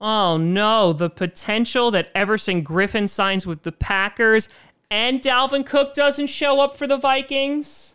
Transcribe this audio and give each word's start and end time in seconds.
Oh 0.00 0.38
no, 0.38 0.92
the 0.92 1.10
potential 1.10 1.90
that 1.90 2.10
Everson 2.14 2.64
Griffen 2.64 3.08
signs 3.08 3.46
with 3.46 3.62
the 3.62 3.72
Packers 3.72 4.48
and 4.90 5.20
Dalvin 5.20 5.66
Cook 5.66 5.94
doesn't 5.94 6.28
show 6.28 6.60
up 6.60 6.76
for 6.76 6.86
the 6.86 6.96
Vikings? 6.96 7.94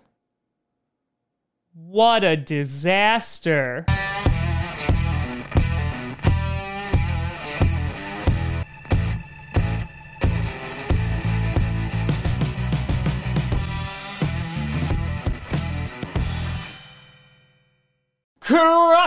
What 1.73 2.23
a 2.23 2.37
disaster. 2.37 3.85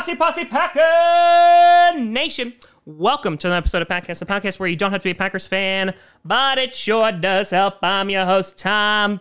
Grossi 0.09 0.17
Posse 0.17 0.45
Packer 0.47 2.01
Nation. 2.01 2.55
Welcome 2.87 3.37
to 3.37 3.47
another 3.47 3.59
episode 3.59 3.83
of 3.83 3.89
Packcast, 3.89 4.21
the 4.21 4.25
podcast 4.25 4.59
where 4.59 4.67
you 4.67 4.75
don't 4.75 4.91
have 4.91 5.03
to 5.03 5.05
be 5.05 5.11
a 5.11 5.15
Packers 5.15 5.47
fan, 5.47 5.93
but 6.25 6.57
it 6.57 6.75
sure 6.75 7.13
does 7.13 7.51
help. 7.51 7.75
I'm 7.83 8.09
your 8.09 8.25
host, 8.25 8.59
Tom. 8.59 9.21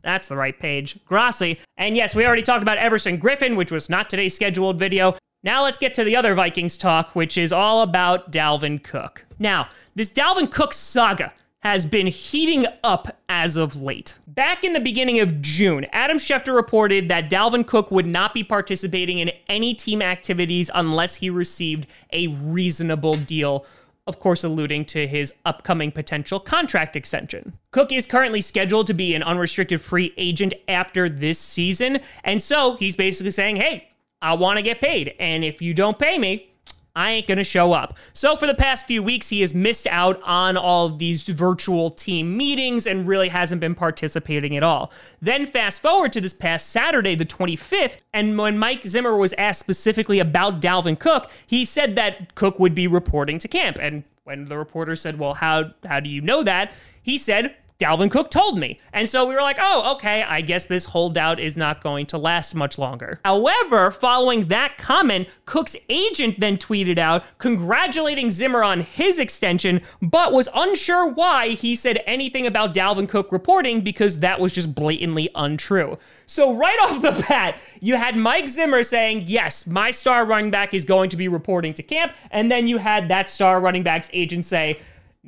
That's 0.00 0.28
the 0.28 0.36
right 0.36 0.58
page. 0.58 0.98
Grossi. 1.04 1.60
And 1.76 1.98
yes, 1.98 2.14
we 2.14 2.24
already 2.24 2.40
talked 2.40 2.62
about 2.62 2.78
Everson 2.78 3.20
Griffen, 3.20 3.56
which 3.56 3.70
was 3.70 3.90
not 3.90 4.08
today's 4.08 4.34
scheduled 4.34 4.78
video. 4.78 5.18
Now 5.42 5.62
let's 5.62 5.76
get 5.76 5.92
to 5.92 6.04
the 6.04 6.16
other 6.16 6.34
Vikings 6.34 6.78
talk, 6.78 7.14
which 7.14 7.36
is 7.36 7.52
all 7.52 7.82
about 7.82 8.32
Dalvin 8.32 8.82
Cook. 8.82 9.26
Now, 9.38 9.68
this 9.94 10.10
Dalvin 10.10 10.50
Cook 10.50 10.72
saga 10.72 11.34
has 11.62 11.84
been 11.84 12.06
heating 12.06 12.66
up 12.84 13.16
as 13.28 13.56
of 13.56 13.80
late. 13.80 14.14
Back 14.26 14.62
in 14.62 14.72
the 14.72 14.80
beginning 14.80 15.20
of 15.20 15.40
June, 15.42 15.86
Adam 15.92 16.18
Schefter 16.18 16.54
reported 16.54 17.08
that 17.08 17.30
Dalvin 17.30 17.66
Cook 17.66 17.90
would 17.90 18.06
not 18.06 18.34
be 18.34 18.44
participating 18.44 19.18
in 19.18 19.32
any 19.48 19.74
team 19.74 20.02
activities 20.02 20.70
unless 20.74 21.16
he 21.16 21.30
received 21.30 21.86
a 22.12 22.28
reasonable 22.28 23.14
deal. 23.14 23.66
Of 24.06 24.20
course, 24.20 24.44
alluding 24.44 24.84
to 24.86 25.08
his 25.08 25.34
upcoming 25.44 25.90
potential 25.90 26.38
contract 26.38 26.94
extension. 26.94 27.54
Cook 27.72 27.90
is 27.90 28.06
currently 28.06 28.40
scheduled 28.40 28.86
to 28.86 28.94
be 28.94 29.16
an 29.16 29.24
unrestricted 29.24 29.80
free 29.80 30.14
agent 30.16 30.54
after 30.68 31.08
this 31.08 31.40
season. 31.40 31.98
And 32.22 32.40
so 32.40 32.76
he's 32.76 32.94
basically 32.94 33.32
saying, 33.32 33.56
hey, 33.56 33.88
I 34.22 34.34
want 34.34 34.58
to 34.58 34.62
get 34.62 34.80
paid. 34.80 35.16
And 35.18 35.44
if 35.44 35.60
you 35.60 35.74
don't 35.74 35.98
pay 35.98 36.18
me, 36.18 36.50
I 36.96 37.12
ain't 37.12 37.26
going 37.26 37.38
to 37.38 37.44
show 37.44 37.74
up. 37.74 37.98
So, 38.14 38.36
for 38.36 38.46
the 38.46 38.54
past 38.54 38.86
few 38.86 39.02
weeks, 39.02 39.28
he 39.28 39.42
has 39.42 39.54
missed 39.54 39.86
out 39.86 40.20
on 40.22 40.56
all 40.56 40.86
of 40.86 40.98
these 40.98 41.22
virtual 41.24 41.90
team 41.90 42.36
meetings 42.36 42.86
and 42.86 43.06
really 43.06 43.28
hasn't 43.28 43.60
been 43.60 43.74
participating 43.74 44.56
at 44.56 44.62
all. 44.62 44.90
Then, 45.20 45.44
fast 45.46 45.82
forward 45.82 46.12
to 46.14 46.22
this 46.22 46.32
past 46.32 46.70
Saturday, 46.70 47.14
the 47.14 47.26
25th, 47.26 47.98
and 48.14 48.38
when 48.38 48.58
Mike 48.58 48.82
Zimmer 48.82 49.14
was 49.14 49.34
asked 49.34 49.60
specifically 49.60 50.18
about 50.18 50.62
Dalvin 50.62 50.98
Cook, 50.98 51.30
he 51.46 51.66
said 51.66 51.96
that 51.96 52.34
Cook 52.34 52.58
would 52.58 52.74
be 52.74 52.86
reporting 52.86 53.38
to 53.40 53.48
camp. 53.48 53.76
And 53.78 54.02
when 54.24 54.46
the 54.46 54.56
reporter 54.56 54.96
said, 54.96 55.18
Well, 55.18 55.34
how, 55.34 55.72
how 55.84 56.00
do 56.00 56.08
you 56.08 56.22
know 56.22 56.42
that? 56.42 56.72
He 57.02 57.18
said, 57.18 57.54
Dalvin 57.78 58.10
Cook 58.10 58.30
told 58.30 58.58
me. 58.58 58.80
And 58.92 59.06
so 59.06 59.26
we 59.26 59.34
were 59.34 59.42
like, 59.42 59.58
oh, 59.60 59.94
okay, 59.96 60.22
I 60.22 60.40
guess 60.40 60.64
this 60.64 60.86
holdout 60.86 61.38
is 61.38 61.58
not 61.58 61.82
going 61.82 62.06
to 62.06 62.18
last 62.18 62.54
much 62.54 62.78
longer. 62.78 63.20
However, 63.24 63.90
following 63.90 64.46
that 64.46 64.78
comment, 64.78 65.28
Cook's 65.44 65.76
agent 65.90 66.40
then 66.40 66.56
tweeted 66.56 66.96
out 66.96 67.24
congratulating 67.36 68.30
Zimmer 68.30 68.64
on 68.64 68.80
his 68.80 69.18
extension, 69.18 69.82
but 70.00 70.32
was 70.32 70.48
unsure 70.54 71.06
why 71.06 71.48
he 71.50 71.76
said 71.76 72.02
anything 72.06 72.46
about 72.46 72.72
Dalvin 72.72 73.08
Cook 73.08 73.30
reporting 73.30 73.82
because 73.82 74.20
that 74.20 74.40
was 74.40 74.54
just 74.54 74.74
blatantly 74.74 75.28
untrue. 75.34 75.98
So, 76.26 76.54
right 76.54 76.78
off 76.82 77.02
the 77.02 77.24
bat, 77.28 77.58
you 77.80 77.96
had 77.96 78.16
Mike 78.16 78.48
Zimmer 78.48 78.82
saying, 78.82 79.24
yes, 79.26 79.66
my 79.66 79.90
star 79.90 80.24
running 80.24 80.50
back 80.50 80.72
is 80.72 80.86
going 80.86 81.10
to 81.10 81.16
be 81.16 81.28
reporting 81.28 81.74
to 81.74 81.82
camp. 81.82 82.14
And 82.30 82.50
then 82.50 82.66
you 82.66 82.78
had 82.78 83.08
that 83.08 83.28
star 83.28 83.60
running 83.60 83.82
back's 83.82 84.08
agent 84.14 84.46
say, 84.46 84.78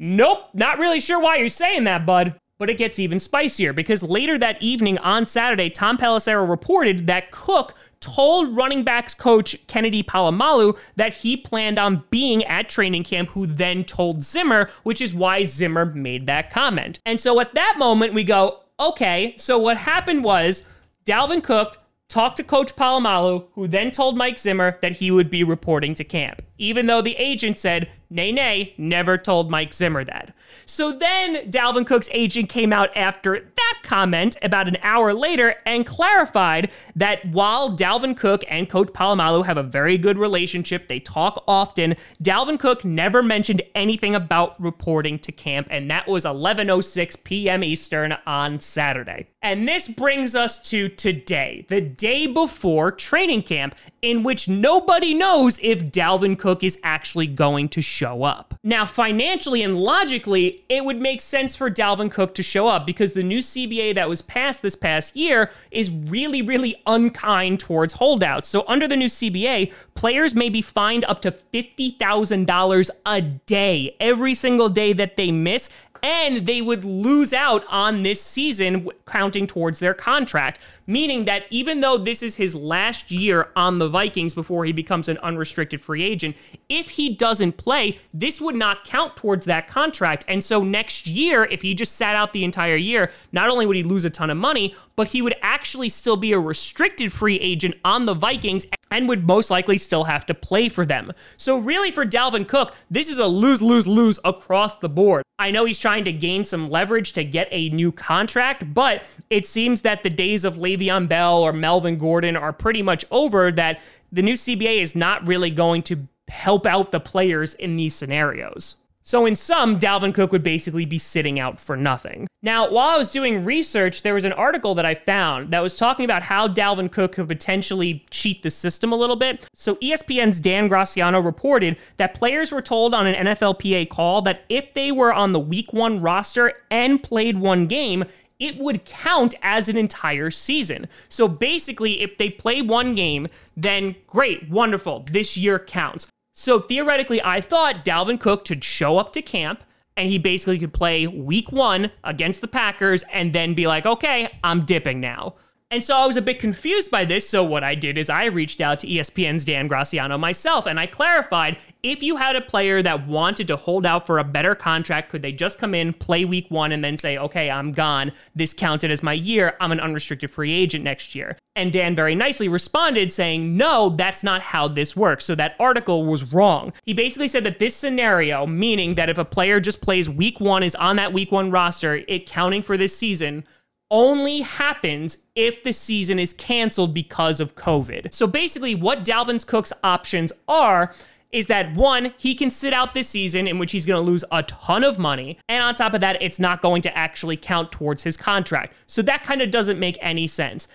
Nope, 0.00 0.50
not 0.54 0.78
really 0.78 1.00
sure 1.00 1.20
why 1.20 1.36
you're 1.36 1.48
saying 1.48 1.84
that, 1.84 2.06
bud. 2.06 2.38
But 2.56 2.70
it 2.70 2.78
gets 2.78 2.98
even 2.98 3.20
spicier 3.20 3.72
because 3.72 4.02
later 4.02 4.36
that 4.38 4.60
evening 4.60 4.98
on 4.98 5.26
Saturday, 5.26 5.70
Tom 5.70 5.96
Pelissero 5.96 6.48
reported 6.48 7.06
that 7.06 7.30
Cook 7.30 7.74
told 8.00 8.56
running 8.56 8.82
backs 8.82 9.14
coach 9.14 9.56
Kennedy 9.68 10.02
Polamalu 10.02 10.76
that 10.96 11.14
he 11.14 11.36
planned 11.36 11.78
on 11.78 12.04
being 12.10 12.44
at 12.44 12.68
training 12.68 13.04
camp, 13.04 13.30
who 13.30 13.46
then 13.46 13.84
told 13.84 14.24
Zimmer, 14.24 14.70
which 14.82 15.00
is 15.00 15.14
why 15.14 15.44
Zimmer 15.44 15.84
made 15.84 16.26
that 16.26 16.50
comment. 16.50 16.98
And 17.06 17.20
so 17.20 17.38
at 17.40 17.54
that 17.54 17.76
moment, 17.78 18.12
we 18.12 18.24
go, 18.24 18.60
okay, 18.80 19.34
so 19.36 19.58
what 19.58 19.76
happened 19.76 20.24
was 20.24 20.64
Dalvin 21.04 21.42
Cook 21.42 21.78
talked 22.08 22.38
to 22.38 22.44
Coach 22.44 22.74
Polamalu, 22.74 23.46
who 23.52 23.68
then 23.68 23.90
told 23.90 24.16
Mike 24.16 24.38
Zimmer 24.38 24.78
that 24.82 24.96
he 24.96 25.10
would 25.10 25.30
be 25.30 25.44
reporting 25.44 25.94
to 25.94 26.04
camp, 26.04 26.42
even 26.58 26.86
though 26.86 27.00
the 27.00 27.16
agent 27.16 27.58
said, 27.58 27.88
nay, 28.10 28.32
nay, 28.32 28.74
never 28.78 29.18
told 29.18 29.50
Mike 29.50 29.72
Zimmer 29.74 30.04
that. 30.04 30.34
So 30.66 30.92
then 30.92 31.50
Dalvin 31.50 31.86
Cook's 31.86 32.08
agent 32.12 32.48
came 32.48 32.72
out 32.72 32.94
after 32.96 33.50
that 33.56 33.78
comment 33.82 34.36
about 34.42 34.68
an 34.68 34.78
hour 34.82 35.12
later 35.12 35.54
and 35.66 35.84
clarified 35.84 36.70
that 36.96 37.24
while 37.26 37.76
Dalvin 37.76 38.16
Cook 38.16 38.44
and 38.48 38.68
Coach 38.68 38.88
Polamalu 38.88 39.44
have 39.44 39.56
a 39.56 39.62
very 39.62 39.98
good 39.98 40.18
relationship, 40.18 40.88
they 40.88 41.00
talk 41.00 41.44
often, 41.46 41.96
Dalvin 42.22 42.58
Cook 42.58 42.84
never 42.84 43.22
mentioned 43.22 43.62
anything 43.74 44.14
about 44.14 44.60
reporting 44.60 45.18
to 45.20 45.32
camp, 45.32 45.68
and 45.70 45.90
that 45.90 46.08
was 46.08 46.24
11:06 46.24 47.24
p.m. 47.24 47.62
Eastern 47.62 48.16
on 48.26 48.60
Saturday. 48.60 49.28
And 49.40 49.68
this 49.68 49.86
brings 49.86 50.34
us 50.34 50.60
to 50.70 50.88
today, 50.88 51.64
the 51.68 51.80
day 51.80 52.26
before 52.26 52.90
training 52.90 53.42
camp, 53.42 53.76
in 54.02 54.22
which 54.22 54.48
nobody 54.48 55.14
knows 55.14 55.58
if 55.62 55.84
Dalvin 55.84 56.38
Cook 56.38 56.47
is 56.62 56.78
actually 56.82 57.26
going 57.26 57.68
to 57.70 57.80
show 57.80 58.24
up. 58.24 58.54
Now, 58.62 58.86
financially 58.86 59.62
and 59.62 59.78
logically, 59.78 60.64
it 60.68 60.84
would 60.84 61.00
make 61.00 61.20
sense 61.20 61.54
for 61.54 61.70
Dalvin 61.70 62.10
Cook 62.10 62.34
to 62.34 62.42
show 62.42 62.68
up 62.68 62.86
because 62.86 63.12
the 63.12 63.22
new 63.22 63.38
CBA 63.38 63.94
that 63.94 64.08
was 64.08 64.22
passed 64.22 64.62
this 64.62 64.76
past 64.76 65.16
year 65.16 65.50
is 65.70 65.90
really, 65.90 66.42
really 66.42 66.76
unkind 66.86 67.60
towards 67.60 67.94
holdouts. 67.94 68.48
So, 68.48 68.64
under 68.66 68.88
the 68.88 68.96
new 68.96 69.08
CBA, 69.08 69.72
players 69.94 70.34
may 70.34 70.48
be 70.48 70.62
fined 70.62 71.04
up 71.04 71.22
to 71.22 71.30
$50,000 71.30 72.90
a 73.06 73.20
day 73.20 73.96
every 74.00 74.34
single 74.34 74.68
day 74.68 74.92
that 74.92 75.16
they 75.16 75.32
miss 75.32 75.70
and 76.02 76.46
they 76.46 76.62
would 76.62 76.84
lose 76.84 77.32
out 77.32 77.64
on 77.68 78.02
this 78.02 78.22
season 78.22 78.88
counting 79.06 79.46
towards 79.46 79.78
their 79.78 79.94
contract. 79.94 80.60
Meaning 80.86 81.24
that 81.26 81.44
even 81.50 81.80
though 81.80 81.98
this 81.98 82.22
is 82.22 82.36
his 82.36 82.54
last 82.54 83.10
year 83.10 83.48
on 83.56 83.78
the 83.78 83.88
Vikings 83.88 84.34
before 84.34 84.64
he 84.64 84.72
becomes 84.72 85.08
an 85.08 85.18
unrestricted 85.18 85.80
free 85.80 86.02
agent, 86.02 86.36
if 86.68 86.90
he 86.90 87.14
doesn't 87.14 87.56
play, 87.56 87.98
this 88.14 88.40
would 88.40 88.54
not 88.54 88.84
count 88.84 89.16
towards 89.16 89.44
that 89.46 89.68
contract. 89.68 90.24
And 90.28 90.42
so 90.42 90.62
next 90.62 91.06
year, 91.06 91.44
if 91.44 91.62
he 91.62 91.74
just 91.74 91.96
sat 91.96 92.16
out 92.16 92.32
the 92.32 92.44
entire 92.44 92.76
year, 92.76 93.10
not 93.32 93.48
only 93.48 93.66
would 93.66 93.76
he 93.76 93.82
lose 93.82 94.04
a 94.04 94.10
ton 94.10 94.30
of 94.30 94.36
money, 94.36 94.74
but 94.96 95.08
he 95.08 95.22
would 95.22 95.36
actually 95.42 95.88
still 95.88 96.16
be 96.16 96.32
a 96.32 96.38
restricted 96.38 97.12
free 97.12 97.36
agent 97.36 97.74
on 97.84 98.06
the 98.06 98.14
Vikings 98.14 98.66
and 98.90 99.08
would 99.08 99.26
most 99.26 99.50
likely 99.50 99.76
still 99.76 100.04
have 100.04 100.26
to 100.26 100.34
play 100.34 100.68
for 100.68 100.84
them. 100.86 101.12
So, 101.36 101.58
really, 101.58 101.90
for 101.90 102.06
Dalvin 102.06 102.46
Cook, 102.46 102.74
this 102.90 103.08
is 103.08 103.18
a 103.18 103.26
lose, 103.26 103.62
lose, 103.62 103.86
lose 103.86 104.18
across 104.24 104.76
the 104.76 104.88
board. 104.88 105.22
I 105.38 105.50
know 105.50 105.64
he's 105.64 105.78
trying 105.78 106.04
to 106.04 106.12
gain 106.12 106.44
some 106.44 106.68
leverage 106.68 107.12
to 107.12 107.24
get 107.24 107.48
a 107.50 107.68
new 107.70 107.92
contract, 107.92 108.74
but 108.74 109.04
it 109.30 109.46
seems 109.46 109.82
that 109.82 110.02
the 110.02 110.10
days 110.10 110.44
of 110.44 110.56
Le'Veon 110.56 111.08
Bell 111.08 111.42
or 111.42 111.52
Melvin 111.52 111.96
Gordon 111.96 112.36
are 112.36 112.52
pretty 112.52 112.82
much 112.82 113.04
over, 113.10 113.52
that 113.52 113.80
the 114.10 114.22
new 114.22 114.34
CBA 114.34 114.80
is 114.80 114.96
not 114.96 115.26
really 115.26 115.50
going 115.50 115.82
to 115.84 116.08
help 116.28 116.66
out 116.66 116.92
the 116.92 117.00
players 117.00 117.54
in 117.54 117.76
these 117.76 117.94
scenarios. 117.94 118.76
So, 119.08 119.24
in 119.24 119.36
sum, 119.36 119.78
Dalvin 119.78 120.12
Cook 120.12 120.32
would 120.32 120.42
basically 120.42 120.84
be 120.84 120.98
sitting 120.98 121.40
out 121.40 121.58
for 121.58 121.78
nothing. 121.78 122.28
Now, 122.42 122.70
while 122.70 122.90
I 122.90 122.98
was 122.98 123.10
doing 123.10 123.42
research, 123.42 124.02
there 124.02 124.12
was 124.12 124.26
an 124.26 124.34
article 124.34 124.74
that 124.74 124.84
I 124.84 124.94
found 124.94 125.50
that 125.50 125.62
was 125.62 125.74
talking 125.74 126.04
about 126.04 126.24
how 126.24 126.46
Dalvin 126.46 126.92
Cook 126.92 127.12
could 127.12 127.26
potentially 127.26 128.04
cheat 128.10 128.42
the 128.42 128.50
system 128.50 128.92
a 128.92 128.96
little 128.96 129.16
bit. 129.16 129.48
So, 129.54 129.76
ESPN's 129.76 130.40
Dan 130.40 130.68
Graziano 130.68 131.20
reported 131.20 131.78
that 131.96 132.12
players 132.12 132.52
were 132.52 132.60
told 132.60 132.92
on 132.92 133.06
an 133.06 133.14
NFLPA 133.28 133.88
call 133.88 134.20
that 134.20 134.44
if 134.50 134.74
they 134.74 134.92
were 134.92 135.14
on 135.14 135.32
the 135.32 135.40
week 135.40 135.72
one 135.72 136.02
roster 136.02 136.52
and 136.70 137.02
played 137.02 137.38
one 137.38 137.66
game, 137.66 138.04
it 138.38 138.58
would 138.58 138.84
count 138.84 139.34
as 139.40 139.70
an 139.70 139.78
entire 139.78 140.30
season. 140.30 140.86
So 141.08 141.28
basically, 141.28 142.02
if 142.02 142.18
they 142.18 142.28
play 142.28 142.60
one 142.60 142.94
game, 142.94 143.28
then 143.56 143.96
great, 144.06 144.50
wonderful, 144.50 145.06
this 145.10 145.34
year 145.34 145.58
counts. 145.58 146.08
So 146.40 146.60
theoretically, 146.60 147.20
I 147.24 147.40
thought 147.40 147.84
Dalvin 147.84 148.20
Cook 148.20 148.44
could 148.44 148.62
show 148.62 148.96
up 148.96 149.12
to 149.14 149.22
camp 149.22 149.64
and 149.96 150.08
he 150.08 150.18
basically 150.18 150.56
could 150.56 150.72
play 150.72 151.04
week 151.04 151.50
one 151.50 151.90
against 152.04 152.42
the 152.42 152.46
Packers 152.46 153.02
and 153.12 153.32
then 153.32 153.54
be 153.54 153.66
like, 153.66 153.86
okay, 153.86 154.28
I'm 154.44 154.64
dipping 154.64 155.00
now. 155.00 155.34
And 155.70 155.84
so 155.84 155.94
I 155.98 156.06
was 156.06 156.16
a 156.16 156.22
bit 156.22 156.38
confused 156.38 156.90
by 156.90 157.04
this. 157.04 157.28
So 157.28 157.44
what 157.44 157.62
I 157.62 157.74
did 157.74 157.98
is 157.98 158.08
I 158.08 158.24
reached 158.24 158.62
out 158.62 158.78
to 158.80 158.86
ESPN's 158.86 159.44
Dan 159.44 159.68
Graziano 159.68 160.16
myself 160.16 160.66
and 160.66 160.80
I 160.80 160.86
clarified 160.86 161.58
if 161.82 162.02
you 162.02 162.16
had 162.16 162.36
a 162.36 162.40
player 162.40 162.82
that 162.82 163.06
wanted 163.06 163.46
to 163.48 163.56
hold 163.56 163.84
out 163.84 164.06
for 164.06 164.18
a 164.18 164.24
better 164.24 164.54
contract, 164.54 165.10
could 165.10 165.20
they 165.20 165.32
just 165.32 165.58
come 165.58 165.74
in, 165.74 165.92
play 165.92 166.24
week 166.24 166.46
one, 166.50 166.72
and 166.72 166.82
then 166.82 166.96
say, 166.96 167.18
okay, 167.18 167.50
I'm 167.50 167.72
gone. 167.72 168.12
This 168.34 168.54
counted 168.54 168.90
as 168.90 169.02
my 169.02 169.12
year. 169.12 169.56
I'm 169.60 169.70
an 169.70 169.78
unrestricted 169.78 170.30
free 170.30 170.52
agent 170.52 170.84
next 170.84 171.14
year. 171.14 171.36
And 171.54 171.70
Dan 171.70 171.94
very 171.94 172.14
nicely 172.14 172.48
responded 172.48 173.12
saying, 173.12 173.56
no, 173.56 173.90
that's 173.90 174.24
not 174.24 174.40
how 174.40 174.68
this 174.68 174.96
works. 174.96 175.26
So 175.26 175.34
that 175.34 175.56
article 175.60 176.06
was 176.06 176.32
wrong. 176.32 176.72
He 176.84 176.94
basically 176.94 177.28
said 177.28 177.44
that 177.44 177.58
this 177.58 177.76
scenario, 177.76 178.46
meaning 178.46 178.94
that 178.94 179.10
if 179.10 179.18
a 179.18 179.24
player 179.24 179.60
just 179.60 179.82
plays 179.82 180.08
week 180.08 180.40
one, 180.40 180.62
is 180.62 180.74
on 180.76 180.96
that 180.96 181.12
week 181.12 181.30
one 181.30 181.50
roster, 181.50 182.04
it 182.08 182.26
counting 182.26 182.62
for 182.62 182.76
this 182.76 182.96
season, 182.96 183.44
only 183.90 184.40
happens 184.40 185.18
if 185.34 185.62
the 185.62 185.72
season 185.72 186.18
is 186.18 186.32
canceled 186.34 186.92
because 186.92 187.40
of 187.40 187.54
COVID. 187.54 188.12
So 188.12 188.26
basically, 188.26 188.74
what 188.74 189.04
Dalvin 189.04 189.44
Cook's 189.46 189.72
options 189.82 190.32
are 190.46 190.92
is 191.30 191.46
that 191.48 191.74
one, 191.74 192.14
he 192.16 192.34
can 192.34 192.50
sit 192.50 192.72
out 192.72 192.94
this 192.94 193.08
season 193.08 193.46
in 193.46 193.58
which 193.58 193.72
he's 193.72 193.84
going 193.84 194.02
to 194.02 194.10
lose 194.10 194.24
a 194.32 194.42
ton 194.44 194.82
of 194.82 194.98
money. 194.98 195.38
And 195.48 195.62
on 195.62 195.74
top 195.74 195.94
of 195.94 196.00
that, 196.00 196.22
it's 196.22 196.38
not 196.38 196.62
going 196.62 196.82
to 196.82 196.96
actually 196.96 197.36
count 197.36 197.70
towards 197.70 198.02
his 198.02 198.16
contract. 198.16 198.72
So 198.86 199.02
that 199.02 199.24
kind 199.24 199.42
of 199.42 199.50
doesn't 199.50 199.78
make 199.78 199.98
any 200.00 200.26
sense. 200.26 200.68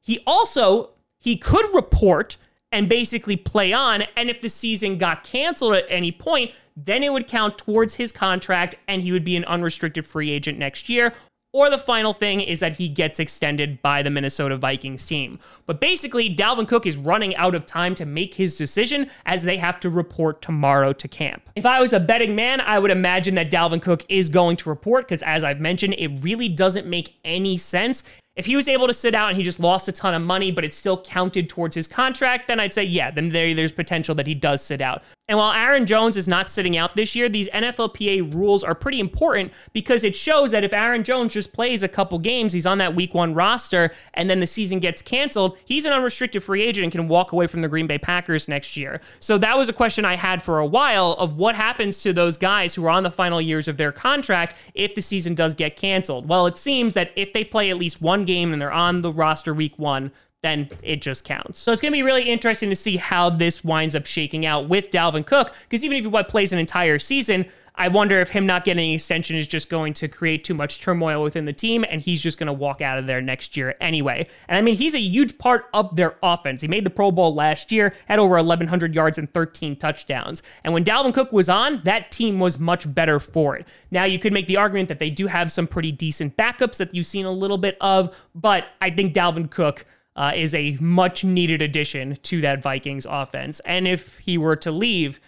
He 0.00 0.22
also, 0.26 0.90
he 1.18 1.36
could 1.36 1.72
report 1.74 2.38
and 2.72 2.88
basically 2.88 3.36
play 3.36 3.72
on. 3.72 4.04
And 4.16 4.30
if 4.30 4.40
the 4.40 4.48
season 4.48 4.96
got 4.96 5.22
canceled 5.22 5.74
at 5.74 5.84
any 5.88 6.12
point, 6.12 6.52
then 6.76 7.02
it 7.02 7.12
would 7.12 7.26
count 7.26 7.58
towards 7.58 7.96
his 7.96 8.10
contract 8.10 8.76
and 8.88 9.02
he 9.02 9.12
would 9.12 9.24
be 9.24 9.36
an 9.36 9.44
unrestricted 9.44 10.06
free 10.06 10.30
agent 10.30 10.58
next 10.58 10.88
year. 10.88 11.12
Or 11.52 11.68
the 11.68 11.78
final 11.78 12.14
thing 12.14 12.40
is 12.40 12.60
that 12.60 12.74
he 12.74 12.88
gets 12.88 13.18
extended 13.18 13.82
by 13.82 14.02
the 14.02 14.10
Minnesota 14.10 14.56
Vikings 14.56 15.04
team. 15.04 15.40
But 15.66 15.80
basically, 15.80 16.32
Dalvin 16.32 16.68
Cook 16.68 16.86
is 16.86 16.96
running 16.96 17.34
out 17.34 17.56
of 17.56 17.66
time 17.66 17.96
to 17.96 18.06
make 18.06 18.34
his 18.34 18.56
decision 18.56 19.10
as 19.26 19.42
they 19.42 19.56
have 19.56 19.80
to 19.80 19.90
report 19.90 20.42
tomorrow 20.42 20.92
to 20.92 21.08
camp. 21.08 21.50
If 21.56 21.66
I 21.66 21.80
was 21.80 21.92
a 21.92 21.98
betting 21.98 22.36
man, 22.36 22.60
I 22.60 22.78
would 22.78 22.92
imagine 22.92 23.34
that 23.34 23.50
Dalvin 23.50 23.82
Cook 23.82 24.04
is 24.08 24.28
going 24.28 24.58
to 24.58 24.68
report 24.68 25.08
because, 25.08 25.22
as 25.24 25.42
I've 25.42 25.60
mentioned, 25.60 25.96
it 25.98 26.22
really 26.22 26.48
doesn't 26.48 26.86
make 26.86 27.14
any 27.24 27.58
sense 27.58 28.04
if 28.36 28.46
he 28.46 28.56
was 28.56 28.68
able 28.68 28.86
to 28.86 28.94
sit 28.94 29.14
out 29.14 29.28
and 29.28 29.36
he 29.36 29.42
just 29.42 29.60
lost 29.60 29.88
a 29.88 29.92
ton 29.92 30.14
of 30.14 30.22
money, 30.22 30.50
but 30.50 30.64
it 30.64 30.72
still 30.72 31.02
counted 31.02 31.48
towards 31.48 31.74
his 31.74 31.86
contract, 31.86 32.48
then 32.48 32.58
I'd 32.58 32.72
say, 32.72 32.84
yeah, 32.84 33.10
then 33.10 33.28
there, 33.28 33.54
there's 33.54 33.72
potential 33.72 34.14
that 34.14 34.26
he 34.26 34.34
does 34.34 34.62
sit 34.62 34.80
out. 34.80 35.02
And 35.30 35.38
while 35.38 35.52
Aaron 35.52 35.86
Jones 35.86 36.16
is 36.16 36.26
not 36.26 36.50
sitting 36.50 36.76
out 36.76 36.96
this 36.96 37.14
year, 37.14 37.28
these 37.28 37.48
NFLPA 37.50 38.34
rules 38.34 38.64
are 38.64 38.74
pretty 38.74 38.98
important 38.98 39.52
because 39.72 40.02
it 40.02 40.16
shows 40.16 40.50
that 40.50 40.64
if 40.64 40.72
Aaron 40.72 41.04
Jones 41.04 41.32
just 41.34 41.52
plays 41.52 41.84
a 41.84 41.88
couple 41.88 42.18
games, 42.18 42.52
he's 42.52 42.66
on 42.66 42.78
that 42.78 42.96
week 42.96 43.14
one 43.14 43.32
roster, 43.32 43.92
and 44.14 44.28
then 44.28 44.40
the 44.40 44.46
season 44.48 44.80
gets 44.80 45.02
canceled, 45.02 45.56
he's 45.64 45.84
an 45.84 45.92
unrestricted 45.92 46.42
free 46.42 46.62
agent 46.62 46.82
and 46.82 46.90
can 46.90 47.06
walk 47.06 47.30
away 47.30 47.46
from 47.46 47.62
the 47.62 47.68
Green 47.68 47.86
Bay 47.86 47.96
Packers 47.96 48.48
next 48.48 48.76
year. 48.76 49.00
So 49.20 49.38
that 49.38 49.56
was 49.56 49.68
a 49.68 49.72
question 49.72 50.04
I 50.04 50.16
had 50.16 50.42
for 50.42 50.58
a 50.58 50.66
while 50.66 51.12
of 51.12 51.36
what 51.36 51.54
happens 51.54 52.02
to 52.02 52.12
those 52.12 52.36
guys 52.36 52.74
who 52.74 52.84
are 52.86 52.90
on 52.90 53.04
the 53.04 53.10
final 53.12 53.40
years 53.40 53.68
of 53.68 53.76
their 53.76 53.92
contract 53.92 54.56
if 54.74 54.96
the 54.96 55.02
season 55.02 55.36
does 55.36 55.54
get 55.54 55.76
canceled. 55.76 56.28
Well, 56.28 56.48
it 56.48 56.58
seems 56.58 56.94
that 56.94 57.12
if 57.14 57.32
they 57.32 57.44
play 57.44 57.70
at 57.70 57.76
least 57.76 58.02
one 58.02 58.24
game 58.24 58.52
and 58.52 58.60
they're 58.60 58.72
on 58.72 59.02
the 59.02 59.12
roster 59.12 59.54
week 59.54 59.78
one, 59.78 60.10
then 60.42 60.68
it 60.82 61.02
just 61.02 61.24
counts. 61.24 61.58
So 61.58 61.72
it's 61.72 61.82
going 61.82 61.92
to 61.92 61.96
be 61.96 62.02
really 62.02 62.24
interesting 62.24 62.70
to 62.70 62.76
see 62.76 62.96
how 62.96 63.30
this 63.30 63.62
winds 63.62 63.94
up 63.94 64.06
shaking 64.06 64.46
out 64.46 64.68
with 64.68 64.90
Dalvin 64.90 65.26
Cook, 65.26 65.54
because 65.68 65.84
even 65.84 65.98
if 65.98 66.04
he 66.04 66.22
plays 66.24 66.52
an 66.52 66.58
entire 66.58 66.98
season, 66.98 67.46
I 67.76 67.88
wonder 67.88 68.20
if 68.20 68.28
him 68.28 68.44
not 68.46 68.64
getting 68.64 68.90
an 68.90 68.94
extension 68.94 69.36
is 69.36 69.46
just 69.46 69.70
going 69.70 69.94
to 69.94 70.08
create 70.08 70.44
too 70.44 70.52
much 70.54 70.82
turmoil 70.82 71.22
within 71.22 71.46
the 71.46 71.52
team, 71.52 71.84
and 71.88 72.00
he's 72.00 72.22
just 72.22 72.36
going 72.36 72.48
to 72.48 72.52
walk 72.52 72.82
out 72.82 72.98
of 72.98 73.06
there 73.06 73.22
next 73.22 73.56
year 73.56 73.74
anyway. 73.80 74.26
And 74.48 74.58
I 74.58 74.60
mean, 74.60 74.74
he's 74.74 74.94
a 74.94 75.00
huge 75.00 75.38
part 75.38 75.66
of 75.72 75.96
their 75.96 76.16
offense. 76.22 76.60
He 76.60 76.68
made 76.68 76.84
the 76.84 76.90
Pro 76.90 77.10
Bowl 77.10 77.34
last 77.34 77.72
year, 77.72 77.94
had 78.06 78.18
over 78.18 78.34
1,100 78.36 78.94
yards 78.94 79.16
and 79.16 79.32
13 79.32 79.76
touchdowns. 79.76 80.42
And 80.64 80.74
when 80.74 80.84
Dalvin 80.84 81.14
Cook 81.14 81.32
was 81.32 81.48
on, 81.48 81.80
that 81.84 82.10
team 82.10 82.38
was 82.38 82.58
much 82.58 82.92
better 82.92 83.18
for 83.18 83.56
it. 83.56 83.66
Now, 83.90 84.04
you 84.04 84.18
could 84.18 84.32
make 84.32 84.46
the 84.46 84.58
argument 84.58 84.88
that 84.88 84.98
they 84.98 85.10
do 85.10 85.26
have 85.28 85.50
some 85.50 85.66
pretty 85.66 85.92
decent 85.92 86.36
backups 86.36 86.76
that 86.78 86.94
you've 86.94 87.06
seen 87.06 87.24
a 87.24 87.32
little 87.32 87.58
bit 87.58 87.78
of, 87.80 88.28
but 88.34 88.68
I 88.82 88.90
think 88.90 89.14
Dalvin 89.14 89.50
Cook 89.50 89.86
uh, 90.20 90.32
is 90.34 90.52
a 90.52 90.76
much 90.82 91.24
needed 91.24 91.62
addition 91.62 92.14
to 92.16 92.42
that 92.42 92.60
Vikings 92.60 93.06
offense. 93.08 93.58
And 93.60 93.88
if 93.88 94.18
he 94.18 94.36
were 94.36 94.56
to 94.56 94.70
leave, 94.70 95.18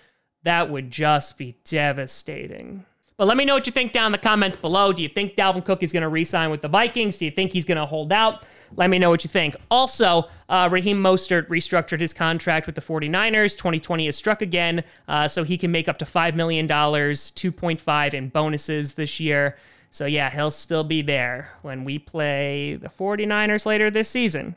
that 0.43 0.69
would 0.69 0.91
just 0.91 1.39
be 1.39 1.57
devastating. 1.65 2.85
But 3.17 3.27
let 3.27 3.39
me 3.39 3.47
know 3.47 3.55
what 3.55 3.65
you 3.65 3.73
think 3.73 3.93
down 3.93 4.07
in 4.07 4.13
the 4.13 4.19
comments 4.19 4.59
below. 4.59 4.93
Do 4.93 5.01
you 5.01 5.09
think 5.09 5.35
Dalvin 5.35 5.65
Cook 5.65 5.83
is 5.83 5.93
going 5.93 6.03
to 6.03 6.11
re 6.11 6.27
sign 6.27 6.51
with 6.51 6.61
the 6.61 6.69
Vikings? 6.69 7.17
Do 7.17 7.25
you 7.25 7.31
think 7.31 7.53
he's 7.53 7.65
going 7.65 7.79
to 7.79 7.87
hold 7.87 8.13
out? 8.13 8.45
Let 8.77 8.91
me 8.91 8.99
know 8.99 9.09
what 9.09 9.25
you 9.25 9.29
think. 9.29 9.57
Also, 9.71 10.29
uh, 10.51 10.69
Raheem 10.71 11.03
Mostert 11.03 11.47
restructured 11.49 12.01
his 12.01 12.13
contract 12.13 12.67
with 12.67 12.75
the 12.75 12.83
49ers. 12.83 13.57
2020 13.57 14.09
is 14.09 14.17
struck 14.17 14.43
again, 14.43 14.85
uh, 15.09 15.27
so 15.27 15.43
he 15.43 15.57
can 15.57 15.73
make 15.73 15.89
up 15.89 15.97
to 15.99 16.05
$5 16.05 16.35
million, 16.35 16.69
2.5 16.69 18.15
in 18.15 18.29
bonuses 18.29 18.93
this 18.93 19.19
year. 19.19 19.57
So, 19.89 20.05
yeah, 20.05 20.29
he'll 20.29 20.51
still 20.51 20.85
be 20.85 21.01
there 21.01 21.51
when 21.63 21.85
we 21.85 21.99
play 21.99 22.75
the 22.75 22.89
49ers 22.89 23.65
later 23.65 23.91
this 23.91 24.11
season. 24.11 24.55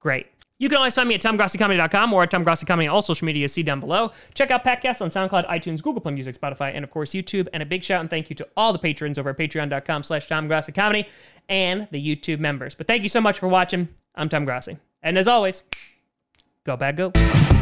Great. 0.00 0.26
You 0.58 0.68
can 0.68 0.76
always 0.76 0.94
find 0.94 1.08
me 1.08 1.14
at 1.14 1.22
TomGrossiComedy.com 1.22 2.12
or 2.12 2.22
at 2.22 2.30
TomGrossiComedy 2.30 2.84
on 2.84 2.88
all 2.90 3.00
social 3.00 3.24
media. 3.24 3.48
See 3.48 3.62
down 3.62 3.80
below. 3.80 4.12
Check 4.34 4.50
out 4.50 4.62
Packcast 4.62 5.00
on 5.00 5.08
SoundCloud, 5.08 5.48
iTunes, 5.48 5.82
Google 5.82 6.02
Play 6.02 6.12
Music, 6.12 6.36
Spotify, 6.38 6.72
and 6.74 6.84
of 6.84 6.90
course 6.90 7.12
YouTube. 7.12 7.48
And 7.54 7.62
a 7.62 7.66
big 7.66 7.82
shout 7.82 8.02
and 8.02 8.10
thank 8.10 8.28
you 8.28 8.36
to 8.36 8.48
all 8.58 8.74
the 8.74 8.78
patrons 8.78 9.18
over 9.18 9.30
at 9.30 9.38
Patreon.com 9.38 10.02
slash 10.02 10.28
TomGrossiComedy 10.28 11.06
and 11.48 11.88
the 11.90 12.16
YouTube 12.16 12.40
members. 12.40 12.74
But 12.74 12.86
thank 12.86 13.02
you 13.02 13.08
so 13.08 13.22
much 13.22 13.38
for 13.38 13.48
watching. 13.48 13.88
I'm 14.14 14.28
Tom 14.28 14.44
Grossi. 14.44 14.76
And 15.02 15.16
as 15.16 15.26
always, 15.26 15.62
go 16.64 16.76
Pack 16.76 16.96
go. 16.96 17.59